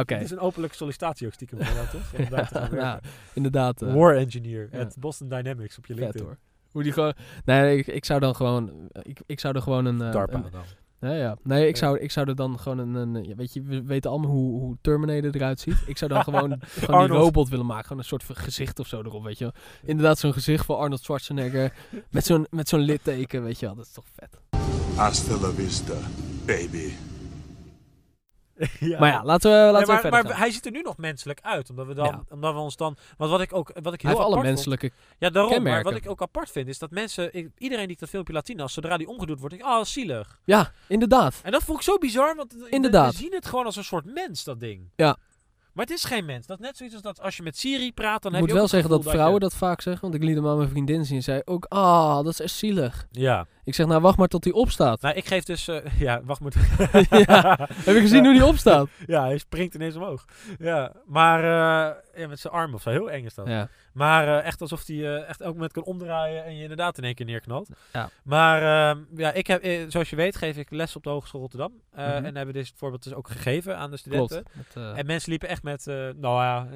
[0.00, 0.14] Oké.
[0.14, 1.64] Het is een openlijke sollicitatie ook stiekem.
[1.64, 2.18] voor jou, toch?
[2.18, 3.10] Om daar te gaan ja, werken.
[3.32, 3.82] inderdaad.
[3.82, 4.80] eh, War engineer ja.
[4.80, 6.26] at Boston Dynamics op je vet LinkedIn.
[6.26, 6.38] hoor.
[6.76, 7.12] Hoe die gewoon...
[7.44, 8.70] Nee, ik, ik zou dan gewoon...
[9.02, 10.00] Ik, ik zou er gewoon een...
[10.02, 10.62] eh, DARPA een- dan.
[11.10, 11.36] Ja, ja.
[11.42, 12.94] Nee, ik zou, ik zou er dan gewoon een...
[12.94, 15.82] een weet je, we weten allemaal hoe, hoe Terminator eruit ziet.
[15.86, 17.84] Ik zou dan gewoon, gewoon die robot willen maken.
[17.84, 19.52] Gewoon een soort van gezicht of zo erop, weet je wel.
[19.84, 21.72] Inderdaad, zo'n gezicht van Arnold Schwarzenegger.
[22.10, 23.74] met zo'n met zo'n litteken, weet je wel.
[23.74, 24.40] Dat is toch vet.
[24.96, 25.94] Hasta la vista,
[26.46, 26.90] baby.
[28.80, 28.98] ja.
[28.98, 30.40] Maar ja, laten we, laten Nee, we maar, verder maar gaan.
[30.40, 32.22] hij ziet er nu nog menselijk uit, omdat we dan, Ja.
[32.28, 34.90] omdat we ons dan, want wat ik ook, wat ik heel alle apart vond- menselijke...
[35.18, 38.00] ja, daarom, maar wat ik ook apart vind is dat mensen, ik- iedereen die ik
[38.00, 40.38] dat filmpje laat zien, als zodra die omgedoet wordt, denk ik, oh, zielig.
[40.44, 41.40] Ja, inderdaad.
[41.42, 43.12] En dat vond ik zo bizar, want Inderdaad.
[43.12, 44.88] we zien het gewoon als een soort mens, dat ding.
[44.96, 45.16] Ja.
[45.76, 46.46] Maar het is geen mens.
[46.46, 48.48] Dat is net zoiets als dat als je met Siri praat, dan Ik heb moet
[48.50, 50.68] je wel zeggen dat vrouwen je- dat vaak zeggen, want ik liet hem aan mijn
[50.68, 53.06] vriendin zien en zei ook, ah, dat is echt zielig.
[53.10, 53.46] Ja.
[53.64, 55.00] Ik zeg, nou wacht maar tot hij opstaat.
[55.00, 56.52] Nou, ik geef dus, eh, ja, wacht maar.
[57.26, 57.68] Ja.
[57.72, 58.88] Heb je gezien hoe hij opstaat?
[59.06, 60.24] Ja, hij springt ineens omhoog.
[60.58, 62.90] Ja, maar eh, ja, met zijn arm of zo.
[62.90, 63.46] Heel eng is dat.
[63.46, 63.68] Ja.
[63.92, 67.04] Maar eh, echt alsof hij eh, echt elk moment kan omdraaien en je inderdaad in
[67.04, 67.68] één keer neerknalt.
[67.92, 68.10] Ja.
[68.22, 71.40] Maar ehm, ja, ik heb, eh, zoals je weet, geef ik les op de Hogeschool
[71.40, 71.72] Rotterdam.
[71.92, 72.00] Mhm.
[72.00, 74.44] En hebben dit voorbeeld dus ook gegeven aan de studenten.
[74.74, 76.68] En mensen liepen echt met, nou ja,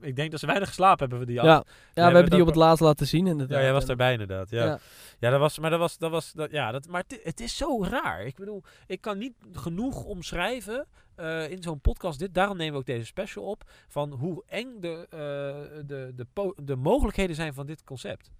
[0.00, 1.66] ik denk dat ze weinig geslapen hebben die ja, avond.
[1.66, 3.58] ja, we hebben hebben die op het laatst laten zien inderdaad.
[3.58, 4.50] Ja, jij was daarbij inderdaad.
[4.50, 4.78] Ja, ja.
[5.18, 5.30] Ja.
[5.30, 7.84] dat was, maar dat was, dat was, dat, ja, dat, maar het, het is zo
[7.84, 8.24] raar.
[8.24, 10.86] Ik bedoel, ik kan niet genoeg omschrijven
[11.20, 12.34] eh, in zo'n podcast dit.
[12.34, 15.18] Daarom nemen we ook deze special op van hoe eng de, eh,
[15.86, 18.30] de, de, de mogelijkheden zijn van dit concept.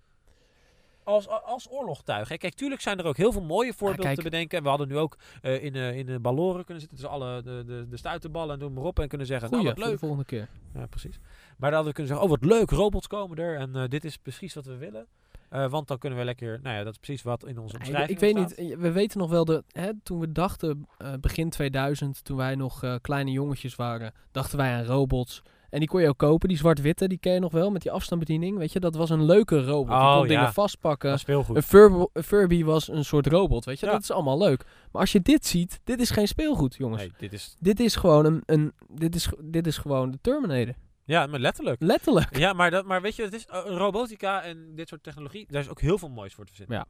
[1.04, 2.28] Als, als oorlogtuig.
[2.28, 2.36] Hè.
[2.36, 4.62] Kijk, tuurlijk zijn er ook heel veel mooie voorbeelden te bedenken.
[4.62, 6.98] We hadden nu ook eh, in, in de balloren kunnen zitten.
[7.00, 8.98] Dus alle de, de, de stuiterballen en doen maar op.
[8.98, 9.98] En kunnen zeggen, Goeie, nou wat de leuk.
[9.98, 10.48] volgende keer.
[10.74, 11.18] Ja, precies.
[11.56, 13.56] Maar dan hadden we kunnen zeggen, oh wat leuk, robots komen er.
[13.56, 15.06] En dit is precies wat we willen.
[15.50, 18.02] Eh, want dan kunnen we lekker, nou ja, dat is precies wat in onze Ja,
[18.02, 21.50] ik, ik weet niet, we weten nog wel, de, hè, toen we dachten, eh, begin
[21.50, 25.42] 2000, toen wij nog eh, kleine jongetjes waren, dachten wij aan robots.
[25.70, 27.90] En die kon je ook kopen, die zwart-witte, die ken je nog wel, met die
[27.90, 28.58] afstandsbediening.
[28.58, 29.86] Weet je, dat was een leuke robot.
[29.86, 30.28] die Oh, kon ja.
[30.28, 31.18] dingen vastpakken.
[31.18, 31.56] Speelgoed.
[31.56, 33.86] Een Furby, een Furby was een soort robot, weet je.
[33.86, 33.92] Ja.
[33.92, 34.64] Dat is allemaal leuk.
[34.92, 37.00] Maar als je dit ziet, dit is geen speelgoed, jongens.
[37.02, 40.74] Nee, dit is, Dit is gewoon een, een dit, is, dit is gewoon de Terminator.
[41.10, 41.80] Ja, maar letterlijk.
[41.82, 42.36] Letterlijk.
[42.38, 45.60] Ja, maar, dat, maar weet je, het is uh, robotica en dit soort technologie, daar
[45.60, 46.76] is ook heel veel moois voor te vinden.
[46.76, 46.86] Ja.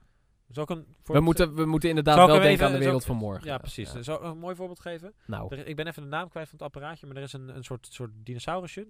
[0.50, 3.16] Zal ik een We moeten, we moeten inderdaad wel denken even- aan de wereld van
[3.16, 3.46] morgen.
[3.46, 3.92] Ja, precies.
[3.92, 4.02] Ja.
[4.02, 5.14] Zal ik een mooi voorbeeld geven?
[5.26, 7.56] Nou, Er ik ben even de naam kwijt van het apparaatje, maar er is een,
[7.56, 8.86] een soort, soort dinosaurusje.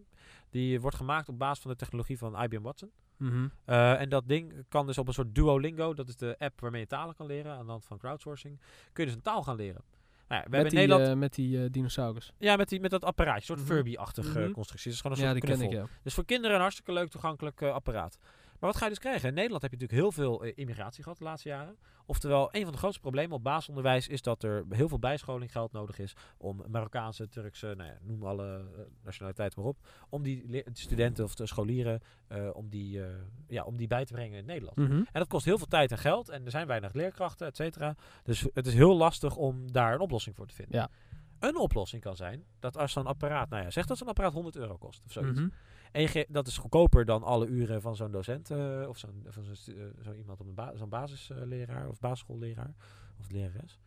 [0.51, 2.91] Die wordt gemaakt op basis van de technologie van IBM Watson.
[3.17, 3.47] mhm.
[3.65, 6.81] Eh, en dat ding kan dus op een soort Duolingo, dat is de app waarmee
[6.81, 8.61] je talen kan leren aan de hand van crowdsourcing,
[8.93, 9.83] kun je dus een taal gaan leren.
[10.31, 12.33] Nou ja, we met, hebben die, Nederland, eh, met die eh, dinosaurus.
[12.39, 13.69] ja, met, die, met dat apparaatje, een soort Mhm.
[13.69, 14.51] Furby-achtige Mhm.
[14.53, 14.91] constructie.
[14.91, 15.87] Het is gewoon een Ja, soort die ken ik, ja.
[16.03, 18.19] Dus voor kinderen een hartstikke leuk toegankelijk eh, apparaat.
[18.61, 19.29] Maar wat ga je dus krijgen?
[19.29, 21.77] In Nederland heb je natuurlijk heel veel eh, immigratie gehad de laatste jaren.
[22.07, 25.73] Oftewel, een van de grootste problemen op basisonderwijs is dat er heel veel bijscholing geld
[25.73, 30.65] nodig is om Marokkaanse, Turkse, nou ja, noem alle eh, nationaliteiten maar op, om die
[30.73, 33.01] studenten of de scholieren, eh, om, die,
[33.49, 34.77] ja, om die bij te brengen in Nederland.
[34.77, 34.93] Mhm.
[34.93, 37.97] En dat kost heel veel tijd en geld en er zijn weinig leerkrachten, et cetera.
[38.23, 40.79] Dus het is heel lastig om daar een oplossing voor te vinden.
[40.79, 40.91] Ja.
[41.39, 44.57] Een oplossing kan zijn dat als zo'n apparaat, nou ja, zeg dat zo'n apparaat 100
[44.57, 45.41] euro kost of zoiets.
[45.41, 45.49] Mhm.
[45.93, 49.25] En je ge- dat is goedkoper dan alle uren van zo'n docent eh, of zo'n
[49.29, 52.75] van zo'n eh, zo iemand op een ba zo'n basisleraar of basisschoolleraar
[53.21, 53.79] of lerares.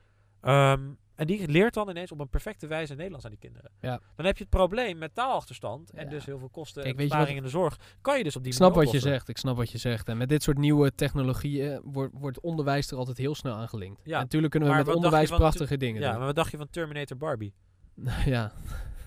[0.41, 3.71] Ehm, en die leert dan ineens op een perfecte wijze Nederlands aan die kinderen.
[3.79, 3.99] Ja.
[4.15, 6.09] Dan heb je het probleem met taalachterstand en Ja.
[6.09, 7.79] dus heel veel kosten Kijk, en besparing in de zorg.
[8.01, 9.77] Kan je dus op die Ik snap manier wat je zegt, ik snap wat je
[9.77, 10.07] zegt.
[10.07, 14.01] En met dit soort nieuwe technologieën wordt, wordt onderwijs er altijd heel snel aan gelinkt.
[14.03, 16.17] Ja, En natuurlijk kunnen we maar met onderwijs prachtige dingen Ja, doen.
[16.17, 17.53] maar wat dacht je van Terminator Barbie?
[18.25, 18.51] ja.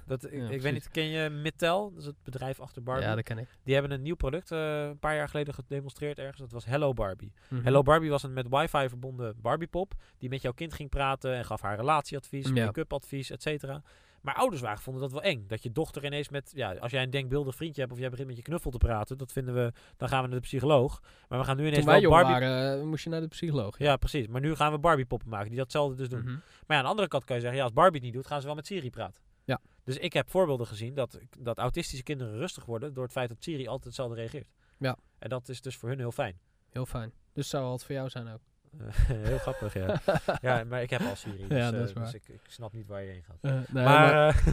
[0.07, 1.91] Dat, ik, weet niet, ken je Mittel?
[1.91, 3.07] Dat is het bedrijf achter Barbie.
[3.07, 3.49] ja, dat ken ik.
[3.63, 6.41] Die hebben een nieuw product eh, een paar jaar geleden gedemonstreerd ergens.
[6.41, 7.33] Dat was Hello Barbie.
[7.49, 7.63] Mhm.
[7.63, 9.95] Hello Barbie was een met wifi verbonden Barbiepop.
[10.19, 13.83] Die met jouw kind ging praten en gaf haar relatieadvies, make-up advies, et cetera.
[14.27, 15.45] Maar ouders waren vonden dat wel eng.
[15.47, 18.29] Dat je dochter ineens met, ja, als jij een denkbeeldig vriendje hebt of jij begint
[18.29, 21.03] met je knuffel te praten, dat vinden we, dan gaan we naar de psycholoog.
[21.29, 22.33] Maar we gaan nu ineens Toen wij wel Barbie...
[22.33, 23.79] waren, eh, moest je naar de psycholoog.
[23.79, 24.27] Ja, precies.
[24.27, 26.21] Maar nu gaan we Barbiepoppen maken die datzelfde dus doen.
[26.21, 26.31] Mhm.
[26.31, 28.27] Maar ja, aan de andere kant kan je zeggen, ja, als Barbie het niet doet,
[28.27, 29.26] gaan ze wel met Siri praten.
[29.47, 29.61] Ja.
[29.85, 33.43] Dus ik heb voorbeelden gezien dat, dat autistische kinderen rustig worden door het feit dat
[33.43, 34.49] Siri altijd hetzelfde reageert.
[34.79, 34.97] Ja.
[35.19, 36.39] En dat is dus voor hun heel fijn.
[36.71, 37.13] Heel fijn.
[37.33, 38.41] Dus zou het voor jou zijn ook.
[38.79, 38.87] Eh,
[39.29, 40.01] heel grappig, ja.
[40.59, 42.05] ja, maar ik heb al Siri, dus, Ja, dat eh, is waar.
[42.05, 43.39] dus ik, ik snap niet waar je heen gaat.
[43.41, 44.45] Eh, nee, maar,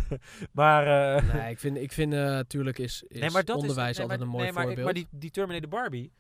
[0.52, 3.98] maar, maar, nee, ik vind, ik vind natuurlijk is, is nee, maar dat onderwijs is,
[3.98, 4.86] nee, altijd maar, een mooi nee, maar, ik- voorbeeld.
[4.86, 6.12] Maar die, die Terminator Barbie,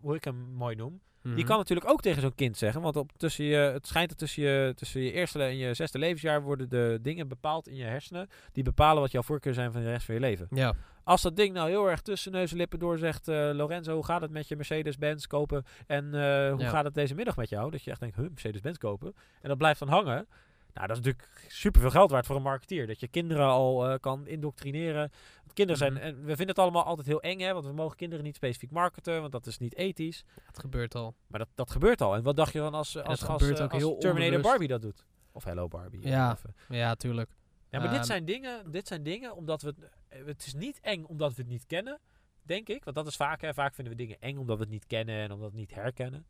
[0.00, 1.44] hoe ik hem mooi noem, die Mhm.
[1.46, 2.80] kan natuurlijk ook tegen zo'n kind zeggen.
[2.82, 5.98] Want op, tussen je, het schijnt dat tussen je, tussen je eerste en je zesde
[5.98, 8.28] levensjaar worden de dingen bepaald in je hersenen.
[8.52, 10.46] Die bepalen wat jouw voorkeur zijn van de rest van je leven.
[10.50, 13.28] Ja, Als dat ding nou heel erg tussen neus en lippen door zegt...
[13.28, 15.64] eh, Lorenzo, hoe gaat het met je Mercedes-Benz kopen?
[15.86, 16.68] En eh, hoe Ja.
[16.68, 17.70] gaat het deze middag met jou?
[17.70, 19.14] Dat je echt denkt, huh, Mercedes-Benz kopen?
[19.40, 20.26] En dat blijft dan hangen.
[20.74, 22.86] Nou, dat is natuurlijk superveel geld waard voor een marketeer.
[22.86, 25.10] Dat je kinderen al eh, kan indoctrineren.
[25.40, 25.92] Want kinderen zijn...
[25.92, 26.02] Mhm.
[26.02, 27.52] En we vinden het allemaal altijd heel eng, hè?
[27.52, 29.20] Want we mogen kinderen niet specifiek marketen.
[29.20, 30.24] Want dat is niet ethisch.
[30.46, 31.14] het gebeurt al.
[31.26, 32.14] Maar dat, dat gebeurt al.
[32.14, 34.42] En wat dacht je dan als, als, als, eh, als Terminator onbewust.
[34.42, 35.04] Barbie dat doet?
[35.32, 36.08] Of Hello Barbie.
[36.08, 36.32] Ja.
[36.32, 36.54] Even.
[36.68, 37.30] Ja, tuurlijk.
[37.70, 40.54] Ja, maar dit Ehm, zijn dingen, dit zijn dingen omdat we het, eh, het is
[40.54, 42.00] niet eng omdat we het niet kennen,
[42.42, 42.84] denk ik.
[42.84, 45.14] Want dat is vaak, hè, vaak vinden we dingen eng omdat we het niet kennen
[45.16, 46.26] en omdat we het niet herkennen.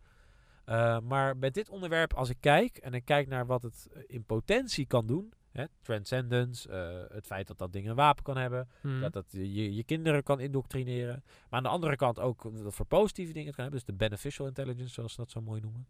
[0.64, 4.02] Eh, maar bij dit onderwerp, als ik kijk en ik kijk naar wat het eh,
[4.06, 8.36] in potentie kan doen, Hè, transcendence, eh, het feit dat dat ding een wapen kan
[8.36, 8.68] hebben.
[8.82, 9.00] Mhm.
[9.00, 11.22] Dat dat je, je kinderen kan indoctrineren.
[11.24, 13.84] Maar aan de andere kant ook dat voor positieve dingen het kan hebben.
[13.84, 15.88] Dus de beneficial intelligence, zoals ze dat zo mooi noemen.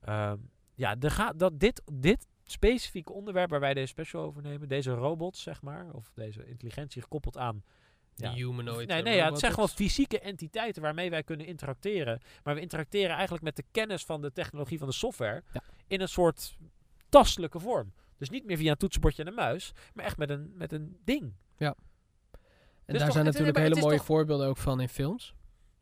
[0.00, 0.36] Ehm,
[0.74, 4.90] ja, er gaat dat dit, dit specifieke onderwerp waar wij deze special over nemen, deze
[4.90, 7.62] robots, zeg maar, of deze intelligentie gekoppeld aan.
[8.16, 8.88] De Ja, humanoid.
[8.88, 12.20] Nee, eh, nee ja, het zijn gewoon fysieke entiteiten waarmee wij kunnen interacteren.
[12.42, 15.60] Maar we interacteren eigenlijk met de kennis van de technologie van de software Ja.
[15.86, 16.56] in een soort
[17.08, 17.92] tastelijke vorm.
[18.18, 20.96] Dus niet meer via een toetsenbordje en een muis, maar echt met een, met een
[21.04, 21.34] ding.
[22.86, 25.34] En is daar toch- zijn natuurlijk hele mooie toch- voorbeelden ook van in films.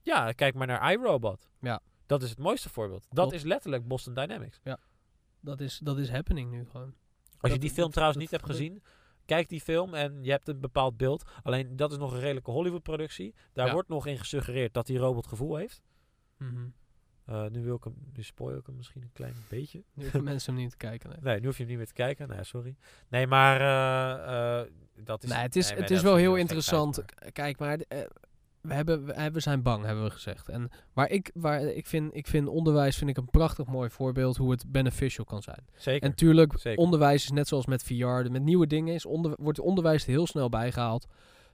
[0.03, 1.49] Ja, kijk maar naar iRobot.
[1.61, 1.81] Ja.
[2.07, 3.03] Dat is het mooiste voorbeeld.
[3.03, 3.33] Dat Klopt.
[3.33, 4.61] is letterlijk Boston Dynamics.
[5.41, 6.95] Dat is, dat is happening nu gewoon.
[7.41, 8.83] Als je die film dat- trouwens dat niet hebt gezien,
[9.25, 11.25] kijk die film en je hebt een bepaald beeld.
[11.43, 13.35] Alleen dat is nog een redelijke Hollywood-productie.
[13.53, 13.73] Daar Ja.
[13.73, 15.83] wordt nog in gesuggereerd dat die robot gevoel heeft.
[16.39, 16.67] Mhm.
[17.25, 19.85] Eh, nu wil ik hem, nu spoil ik hem misschien een klein beetje.
[19.95, 21.09] Nu hoeven mensen hem niet te kijken.
[21.11, 22.29] Nee, Nee, nu hoef je hem niet meer te kijken.
[22.29, 22.77] Nee, sorry.
[23.09, 25.31] Nee, maar eh, eh, dat is...
[25.31, 27.05] nee het is, nee, het is wel heel interessant.
[27.33, 27.79] Kijk, maar
[28.67, 30.49] we, hebben, we, we zijn bang, hebben we gezegd.
[30.49, 34.37] En waar ik, waar ik, vind, ik vind onderwijs vind ik een prachtig mooi voorbeeld
[34.37, 35.67] hoe het beneficial kan zijn.
[35.75, 36.09] Zeker.
[36.09, 36.83] En tuurlijk, Zeker.
[36.85, 40.27] onderwijs is net zoals met VR, met nieuwe dingen is onder, wordt onderwijs er heel
[40.27, 41.07] snel bijgehaald.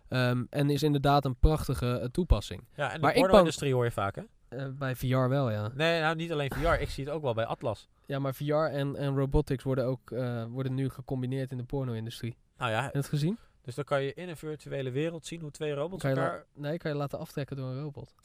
[0.08, 2.64] Ehm, en is inderdaad een prachtige eh, toepassing.
[2.74, 4.22] ja, en de maar porno-industrie hoor je vaak, hè?
[4.48, 5.70] Eh, bij VR wel, ja.
[5.74, 6.80] Nee, nou niet alleen VR.
[6.80, 7.88] Ik zie het ook wel bij Atlas.
[8.06, 12.36] Ja, maar VR en, en robotics worden ook eh, worden nu gecombineerd in de porno-industrie.
[12.58, 13.38] Nou ja, Heb je het gezien?
[13.64, 16.22] Dus dan kan je in een virtuele wereld zien hoe twee robots Kan je la-
[16.24, 16.44] elkaar...
[16.54, 18.14] nee, kan je laten aftrekken door een robot.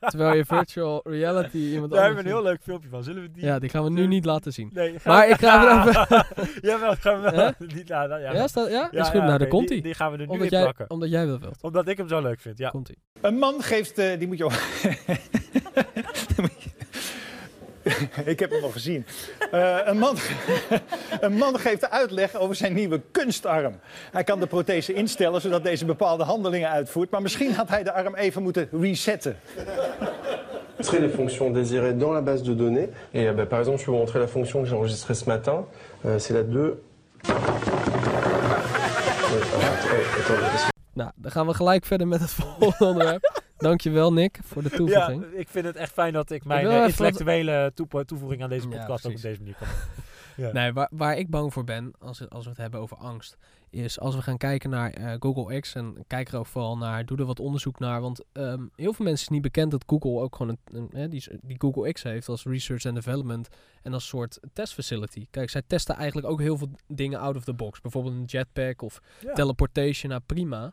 [0.00, 3.04] Terwijl je virtual reality iemand Daar hebben we een heel leuk filmpje van.
[3.04, 3.44] Zullen we die...
[3.44, 4.70] Ja, die gaan we nu niet laten zien.
[4.72, 6.24] Nee, Maar ik ga hem
[6.70, 7.52] Jawel, gaan we wel.
[7.76, 8.20] Niet laten.
[8.20, 8.38] Ja, Ja, ja?
[8.38, 8.52] Ja, is
[9.08, 9.86] goed, ja, nou, daar komt die, hij.
[9.86, 10.90] die gaan we er nu Omdat in jij, plakken.
[10.90, 11.62] omdat jij dat wilt.
[11.62, 12.70] Omdat ik hem zo leuk vind, ja.
[12.70, 12.96] Komt hij.
[13.30, 14.52] Een man geeft, eh, die moet je ook...
[18.24, 19.06] Ik heb hem al gezien.
[19.50, 20.16] Eh, een, man,
[21.20, 23.74] een man geeft uitleg over zijn nieuwe kunstarm.
[24.12, 27.10] Hij kan de prothese instellen zodat deze bepaalde handelingen uitvoert.
[27.10, 29.36] Maar misschien had hij de arm even moeten resetten.
[30.76, 32.88] les fonctions désirées dans la base de données.
[33.12, 35.24] Et euh, bah, par exemple, je peux vous montrer la fonction que j'ai enregistrée ce
[35.26, 35.64] matin.
[36.04, 36.82] Euh, c'est la 2.
[37.22, 37.34] Ouais,
[40.18, 43.39] attends, attends, Nou, dan gaan we gelijk verder met het volgende onderwerp.
[43.60, 45.24] Dankjewel, Nick, voor de Ja, toevoeging.
[45.24, 47.72] ik vind het echt fijn dat ik mijn eh, intellectuele
[48.06, 49.68] toevoeging aan deze Ja, podcast ook op deze manier kan.
[50.36, 50.52] Ja.
[50.52, 53.36] Nee, waar, waar ik bang voor ben, als, het, als we het hebben over angst,
[53.70, 57.04] is als we gaan kijken naar eh, Google X en kijk er ook vooral naar,
[57.06, 58.00] doe er wat onderzoek naar.
[58.00, 61.56] Want ehm, heel veel mensen is niet bekend dat Google ook gewoon een, die, die
[61.58, 63.48] Google X heeft als research and development
[63.82, 65.26] en als soort test facility.
[65.30, 67.80] Kijk, zij testen eigenlijk ook heel veel dingen out of the box.
[67.80, 69.32] Bijvoorbeeld een jetpack of Ja.
[69.32, 70.72] teleportation, nou prima.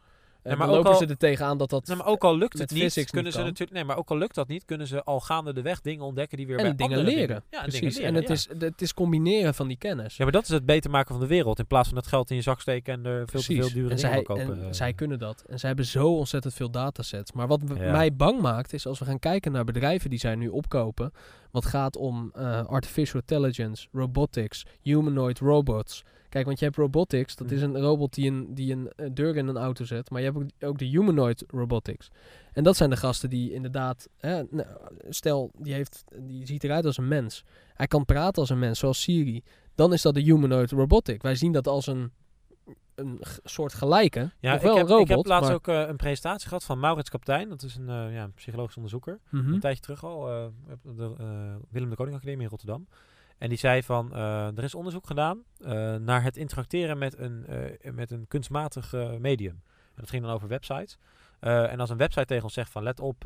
[0.49, 2.37] Ja, maar dan ook lopen al- ze er tegenaan dat dat Nee, maar ook al
[2.37, 3.71] lukt het niet, kunnen niet ze natuurlijk.
[3.71, 6.37] Nee, maar ook al lukt dat niet, kunnen ze al gaande de weg dingen ontdekken
[6.37, 7.27] die weer en bij dingen leren.
[7.27, 7.79] Dingen, ja, Precies.
[7.79, 8.33] dingen leren, en het, ja.
[8.33, 10.17] is, het is combineren van die kennis.
[10.17, 11.59] Ja, maar dat is het beter maken van de wereld.
[11.59, 13.89] In plaats van het geld in je zak steken en er veel te veel dure
[13.89, 14.43] en dingen zij, kopen.
[14.43, 14.67] En eh.
[14.71, 15.43] zij kunnen dat.
[15.47, 17.31] En zij hebben zo ontzettend veel datasets.
[17.31, 17.91] Maar wat Ja.
[17.91, 21.11] mij bang maakt, is als we gaan kijken naar bedrijven die zij nu opkopen.
[21.51, 26.03] Wat gaat om eh, artificial intelligence, robotics, humanoid robots.
[26.29, 27.75] Kijk, want je hebt robotics, dat is Mhm.
[27.75, 30.09] een robot die een, die een eh, deur in een auto zet.
[30.09, 32.09] Maar je hebt ook, de humanoid robotics.
[32.53, 34.67] En dat zijn de gasten die inderdaad, hè, nou,
[35.09, 37.43] stel, die, heeft, die ziet eruit als een mens.
[37.73, 39.43] Hij kan praten als een mens, zoals Siri.
[39.75, 41.21] Dan is dat de humanoid robotic.
[41.21, 42.11] Wij zien dat als een,
[42.95, 44.31] een soort gelijke.
[44.39, 44.99] Ja, ik heb, robot.
[45.01, 47.49] ik heb laatst maar- ook eh, een presentatie gehad van Maurits Kaptein.
[47.49, 49.19] Dat is een eh, ja, psychologisch onderzoeker.
[49.29, 49.53] Mhm.
[49.53, 50.19] Een tijdje terug al.
[50.83, 52.87] de Willem de Koning Academie in Rotterdam.
[53.37, 57.45] En die zei van, eh, er is onderzoek gedaan eh, naar het interacteren met een,
[57.45, 59.61] eh, met een kunstmatig medium.
[59.65, 60.97] En dat ging dan over websites.
[61.39, 63.23] En als een website tegen ons zegt van let op,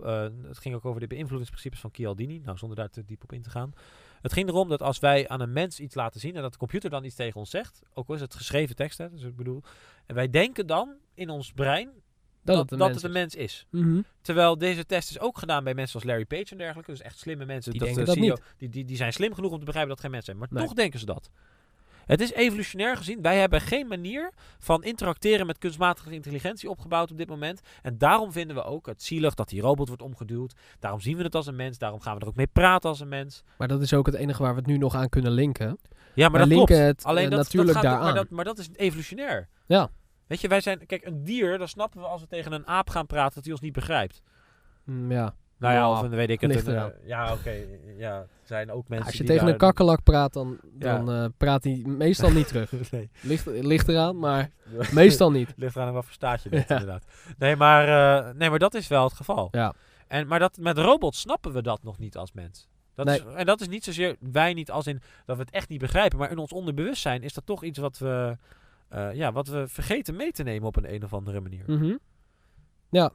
[0.48, 2.42] het ging ook over de beïnvloedingsprincipes van Chialdini.
[2.46, 3.74] Nou, zonder daar te diep op in te gaan.
[4.22, 6.58] Het ging erom dat als wij aan een mens iets laten zien en dat de
[6.58, 9.36] computer dan iets tegen ons zegt, ook al is het geschreven tekst, hè, dus ik
[9.36, 9.62] bedoel,
[10.06, 11.90] en wij denken dan in ons brein
[12.44, 13.22] dat, het een dat mens het een is.
[13.22, 13.66] mens is.
[13.70, 14.02] Mhm.
[14.22, 16.92] Terwijl deze test is ook gedaan bij mensen als Larry Page en dergelijke.
[16.92, 17.72] Dus echt slimme mensen.
[17.72, 18.42] Die dat denken de dat niet.
[18.58, 20.50] Die, die, die zijn slim genoeg om te begrijpen dat het geen mensen zijn.
[20.50, 20.68] Maar Nee.
[20.68, 21.30] toch denken ze dat.
[22.06, 23.22] Het is evolutionair gezien.
[23.22, 27.62] Wij hebben geen manier van interacteren met kunstmatige intelligentie opgebouwd op dit moment.
[27.82, 30.54] En daarom vinden we ook het zielig dat die robot wordt omgeduwd.
[30.80, 31.78] Daarom zien we het als een mens.
[31.78, 33.44] Daarom gaan we er ook mee praten als een mens.
[33.58, 35.78] Maar dat is ook het enige waar we het nu nog aan kunnen linken.
[36.14, 36.88] Ja, maar Wij dat linken klopt.
[36.88, 38.14] het, Alleen eh, dat, natuurlijk dat gaat, daaraan.
[38.14, 39.48] Maar dat, maar dat is evolutionair.
[39.66, 39.90] Ja.
[40.32, 40.86] Weet je, wij zijn...
[40.86, 43.52] Kijk, een dier, dan snappen we als we tegen een aap gaan praten dat hij
[43.54, 44.22] ons niet begrijpt.
[44.86, 45.36] Mm, ja.
[45.58, 46.68] Nou ja, of een, weet ik het.
[46.68, 47.54] een, eh, ja, oké.
[47.98, 50.98] ja, er zijn ook mensen Als je die tegen daar- een kakkelak praat, dan, Ja.
[50.98, 52.72] dan eh, praat hij meestal niet terug.
[52.92, 53.10] nee.
[53.22, 54.50] Ligt, ligt eraan, maar
[54.92, 55.54] meestal niet.
[55.56, 56.80] Ligt eraan wat voor staat je bent, Ja.
[56.80, 57.06] inderdaad.
[57.38, 57.88] Nee maar,
[58.28, 59.48] eh, nee, maar dat is wel het geval.
[59.52, 59.74] Ja.
[60.08, 62.70] En, maar dat, met robots snappen we dat nog niet als mens.
[62.96, 63.18] Dat Nee.
[63.20, 65.80] is, en dat is niet zozeer wij niet als in dat we het echt niet
[65.80, 68.38] begrijpen, maar in ons onderbewustzijn is dat toch iets wat we,
[68.92, 71.64] eh, ja, wat we vergeten mee te nemen op een, een of andere manier.
[71.68, 71.96] Mhm.
[72.90, 73.12] Ja.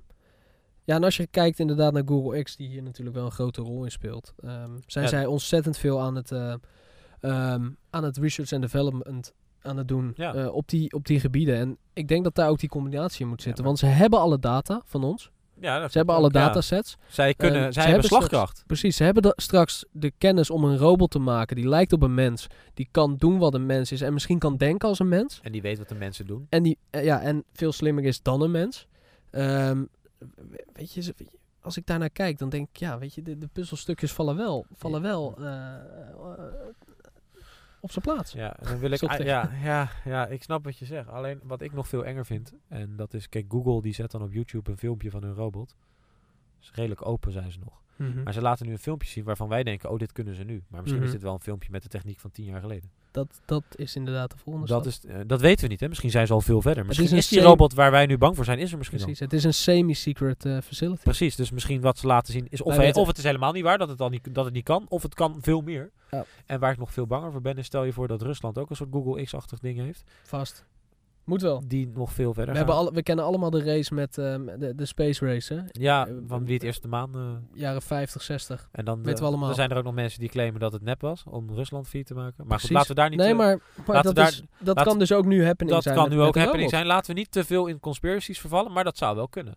[0.84, 3.60] Ja, en als je kijkt inderdaad naar Google X, die hier natuurlijk wel een grote
[3.62, 5.10] rol in speelt, ehm, zijn Ja.
[5.10, 6.54] zij ontzettend veel aan het, eh,
[7.20, 10.34] ehm, aan het research en development aan het doen Ja.
[10.34, 11.56] eh, op, die, op die gebieden.
[11.56, 14.38] En ik denk dat daar ook die combinatie in moet zitten, want ze hebben alle
[14.38, 15.30] data van ons.
[15.60, 16.46] Ja, dat Ze hebben alle ja.
[16.46, 16.96] datasets.
[17.08, 18.64] Zij kunnen, En zij ze hebben hebben straks- slagkracht.
[18.66, 22.02] Precies, ze hebben da- straks de kennis om een robot te maken die lijkt op
[22.02, 25.08] een mens, die kan doen wat een mens is en misschien kan denken als een
[25.08, 25.40] mens.
[25.42, 26.46] En die weet wat de mensen doen.
[26.48, 28.86] En, die, eh, ja, en veel slimmer is dan een mens.
[29.30, 29.84] Ehm,
[30.18, 31.14] we- weet je,
[31.60, 34.66] als ik daarnaar kijk, dan denk ik, ja, weet je, de, de puzzelstukjes vallen wel,
[34.72, 35.74] vallen wel eh, eh,
[37.80, 38.32] op zijn plaats.
[38.32, 41.08] Ja, dan wil ik, ah, ja, ja, ja, ik snap wat je zegt.
[41.08, 44.22] Alleen wat ik nog veel enger vind, en dat is, kijk, Google die zet dan
[44.22, 45.76] op YouTube een filmpje van hun robot.
[46.58, 47.82] Dus redelijk open zijn ze nog.
[47.96, 48.22] Mhm.
[48.22, 50.62] Maar ze laten nu een filmpje zien waarvan wij denken, oh, dit kunnen ze nu.
[50.68, 51.06] Maar misschien Mhm.
[51.06, 52.90] is dit wel een filmpje met de techniek van tien jaar geleden.
[53.16, 55.10] Dat, dat is inderdaad de volgende Dat, stap.
[55.10, 55.88] is, eh, dat weten we niet, hè.
[55.88, 56.82] Misschien zijn ze al veel verder.
[56.82, 59.20] is Misschien is, die robot waar wij nu bang voor zijn, is er misschien Precies,
[59.20, 59.26] al.
[59.26, 61.02] het is een semi-secret eh, facility.
[61.02, 63.62] Precies, dus misschien wat ze laten zien is of, hij- of het is helemaal niet
[63.62, 65.90] waar dat het, al niet, dat het niet kan, of het kan veel meer.
[66.10, 66.24] Ja.
[66.46, 68.70] En waar ik nog veel banger voor ben, is stel je voor dat Rusland ook
[68.70, 70.64] een soort Google X-achtig ding heeft, Vast.
[71.26, 71.62] Moet wel.
[71.66, 74.74] die nog veel verder We, hebben alle, we kennen allemaal de race met ehm, de,
[74.74, 75.60] de space race, hè?
[75.70, 77.14] Ja, Eh, van wie het eerst de maan...
[77.14, 77.20] eh,
[77.60, 78.68] Jaren 50, 60.
[78.72, 79.48] en dan Weten we allemaal.
[79.48, 82.04] Er zijn er ook nog mensen die claimen dat het nep was om Rusland vier
[82.04, 82.46] te maken.
[82.46, 83.18] Maar goed, laten we daar niet...
[83.18, 85.74] Nee, eh, maar, maar laten dat, we is, dat laten- kan dus ook nu happening
[85.74, 85.94] dat zijn.
[85.94, 86.70] kan met- nu ook happening robot.
[86.70, 86.86] zijn.
[86.86, 89.54] Laten we niet te veel in conspiracies vervallen, maar dat zou wel kunnen.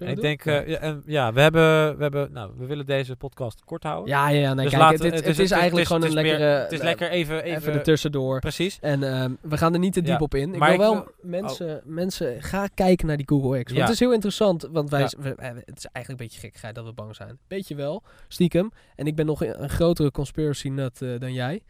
[0.00, 3.16] Zullen ik denk, eh, ja, en, ja, we hebben, we hebben, nou, we willen deze
[3.16, 4.08] podcast kort houden.
[4.08, 4.54] Ja, ja, ja.
[4.54, 6.44] Nee, Dus kijk, laten- het, is eigenlijk gewoon een meer- lekkere...
[6.48, 8.40] Het is eh, lekker even, even, Even ertussendoor.
[8.40, 8.78] precies.
[8.80, 10.52] En ehm, we gaan er niet te diep Ja, op in.
[10.52, 13.64] Ik maar wil ik wel mensen, mensen, ga kijken naar die Google X.
[13.64, 13.82] Want Ja.
[13.82, 15.08] het is heel interessant, want wij, Ja.
[15.18, 17.38] we- eh, het is eigenlijk een beetje gekkigheid dat we bang zijn.
[17.48, 18.70] Beetje wel, stiekem.
[18.96, 21.62] En ik ben nog een, een grotere conspiracy nut eh, dan jij.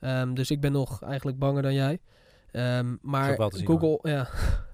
[0.00, 1.98] Ehm, dus ik ben nog eigenlijk banger dan jij.
[2.50, 4.28] Ehm, maar zien, Google, ja.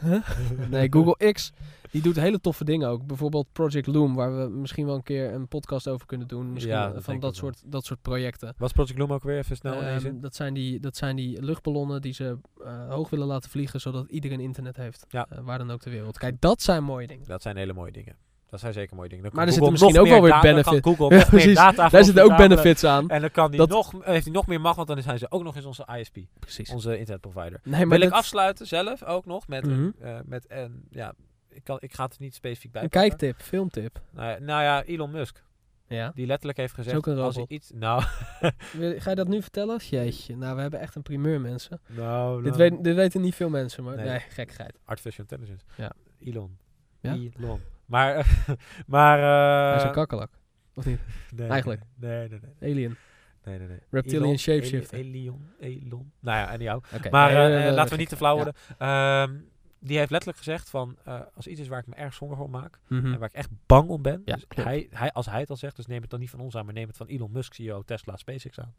[0.00, 0.28] Huh?
[0.70, 1.52] nee, Google X,
[1.90, 3.06] die doet hele toffe dingen ook.
[3.06, 6.52] Bijvoorbeeld Project Loom, waar we misschien wel een keer een podcast over kunnen doen.
[6.52, 7.32] Misschien Ja, dat van dat wel.
[7.32, 8.54] soort, dat soort projecten.
[8.58, 10.20] Was Project Loom ook weer even snel zin?
[10.20, 14.10] dat, zijn die, dat zijn die luchtballonnen die ze eh, hoog willen laten vliegen, zodat
[14.10, 15.06] iedereen internet heeft.
[15.08, 15.26] Ja.
[15.30, 16.18] eh, waar dan ook ter wereld.
[16.18, 17.26] Kijk, dat zijn mooie dingen.
[17.28, 18.16] Dat zijn hele mooie dingen.
[18.50, 19.24] Dat zijn zeker mooie dingen.
[19.24, 21.54] Dan Maar er zitten misschien ook wel weer da- dan kan benefit- Google Ja, precies.
[21.54, 23.08] data Daar zitten ook benefits aan.
[23.10, 25.26] En dan kan die Dat- nog, heeft hij nog meer macht, want dan zijn ze
[25.30, 26.16] ook nog eens onze ISP.
[26.38, 26.70] Precies.
[26.70, 27.60] Onze internetprovider.
[27.62, 30.06] Nee, maar Wil ik afsluiten zelf ook nog met, een, Mhm.
[30.06, 31.12] eh, met een, ja,
[31.48, 34.00] ik, kan, ik ga het er niet specifiek bij een kijktip, filmtip.
[34.10, 35.42] Nou, ja, nou ja, Elon Musk,
[35.88, 36.12] Ja.
[36.14, 38.02] die letterlijk heeft gezegd, ook een als iets, nou,
[39.02, 39.76] Ga je dat nu vertellen?
[39.90, 41.80] Jeetje, nou we hebben echt een primeur mensen.
[41.86, 42.70] nou, Dit, nou.
[42.70, 44.06] weet, dit weten niet veel mensen, maar Nee.
[44.08, 44.78] nee, gekkigheid.
[44.84, 45.64] artificial intelligence.
[45.76, 45.92] Ja.
[46.20, 46.56] Elon.
[47.00, 47.12] Ja?
[47.38, 47.60] Elon.
[47.86, 48.26] Maar,
[48.86, 50.30] maar, eh, Hij is een kakkelak.
[50.74, 51.00] Of niet?
[51.36, 51.80] nee, eigenlijk.
[51.94, 52.72] Nee, nee, nee.
[52.72, 52.96] Alien.
[53.44, 53.78] nee, nee, nee.
[53.90, 54.98] Reptilian Elon, shapeshifter.
[54.98, 56.12] Elon.
[56.20, 56.82] Nou ja, anyhow.
[56.94, 57.10] Oké.
[57.10, 58.42] Maar eh, laten we niet te flauw ja.
[58.44, 58.62] worden.
[58.78, 59.40] Ehm,
[59.78, 62.50] die heeft letterlijk gezegd van, eh, als iets is waar ik me erg zwanger voor
[62.50, 63.12] maak, Mhm.
[63.12, 65.56] en waar ik echt bang om ben, Ja, dus hij, hij, als hij het al
[65.56, 67.54] zegt, dus neem het dan niet van ons aan, maar neem het van Elon Musk,
[67.54, 68.74] CEO Tesla, SpaceX aan.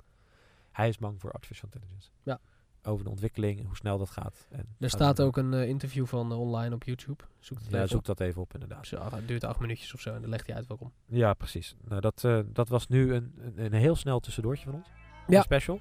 [0.72, 2.10] Hij is bang voor artificial intelligence.
[2.24, 2.39] Ja.
[2.88, 4.47] Over de ontwikkeling, hoe snel dat gaat.
[4.52, 7.23] En Er staat ook een eh, interview van eh, online op YouTube.
[7.39, 8.06] Zoek het Ja, even zoek op.
[8.06, 8.88] dat even op inderdaad.
[8.88, 10.91] Zo, het duurt acht minuutjes of zo en dan legt hij uit waarom.
[11.06, 11.76] Ja, precies.
[11.88, 14.88] Nou, dat, eh, dat was nu een, een, een heel snel tussendoortje van ons.
[15.28, 15.38] Ja.
[15.38, 15.80] Een special.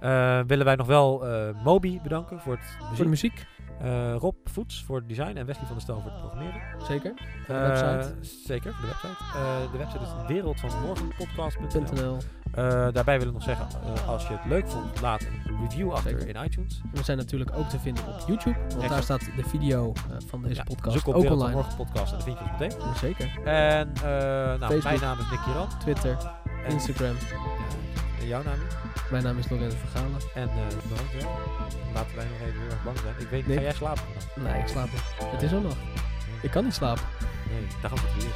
[0.00, 3.46] Eh, willen wij nog wel eh, Moby bedanken voor het Voor de muziek.
[3.80, 6.60] Eh, Rob Voets voor het design en Wesley van der Stel voor het programmeren.
[6.86, 7.12] zeker.
[7.44, 8.14] Voor de website.
[8.46, 9.70] Zeker, voor de website.
[9.72, 11.94] De website is wereldvanmorgenpodcast.nl.
[11.94, 12.16] .nl.
[12.52, 13.66] Eh daarbij wil ik nog zeggen,
[14.06, 16.36] als je het leuk vond, laat een review achter Zeker.
[16.36, 16.80] in iTunes.
[16.92, 18.56] We zijn natuurlijk ook te vinden op YouTube.
[18.76, 19.92] Want daar staat de video
[20.26, 21.60] van deze Ja, podcast zoek op ook Wereld online.
[21.60, 22.96] Morgen podcast en dan vind je ons meteen.
[22.96, 23.44] Zeker.
[23.44, 23.92] En
[24.58, 25.68] nou, mijn naam is Nick Kiran.
[25.78, 26.16] Twitter,
[26.64, 27.16] En, Instagram
[28.26, 28.58] jouw naam?
[29.10, 30.20] Mijn naam is Lorenzo Vergalen.
[30.34, 30.54] En uh,
[30.88, 31.30] bedankt wel.
[31.94, 33.14] Laten wij nog even heel erg bang zijn.
[33.18, 34.02] Ik weet, niet ga jij slapen?
[34.34, 34.44] Dan?
[34.44, 35.02] Nee, ik slaap niet.
[35.30, 35.76] Het is al nog.
[36.42, 37.04] Ik kan niet slapen.
[37.50, 38.34] Nee, daar gaat het weer.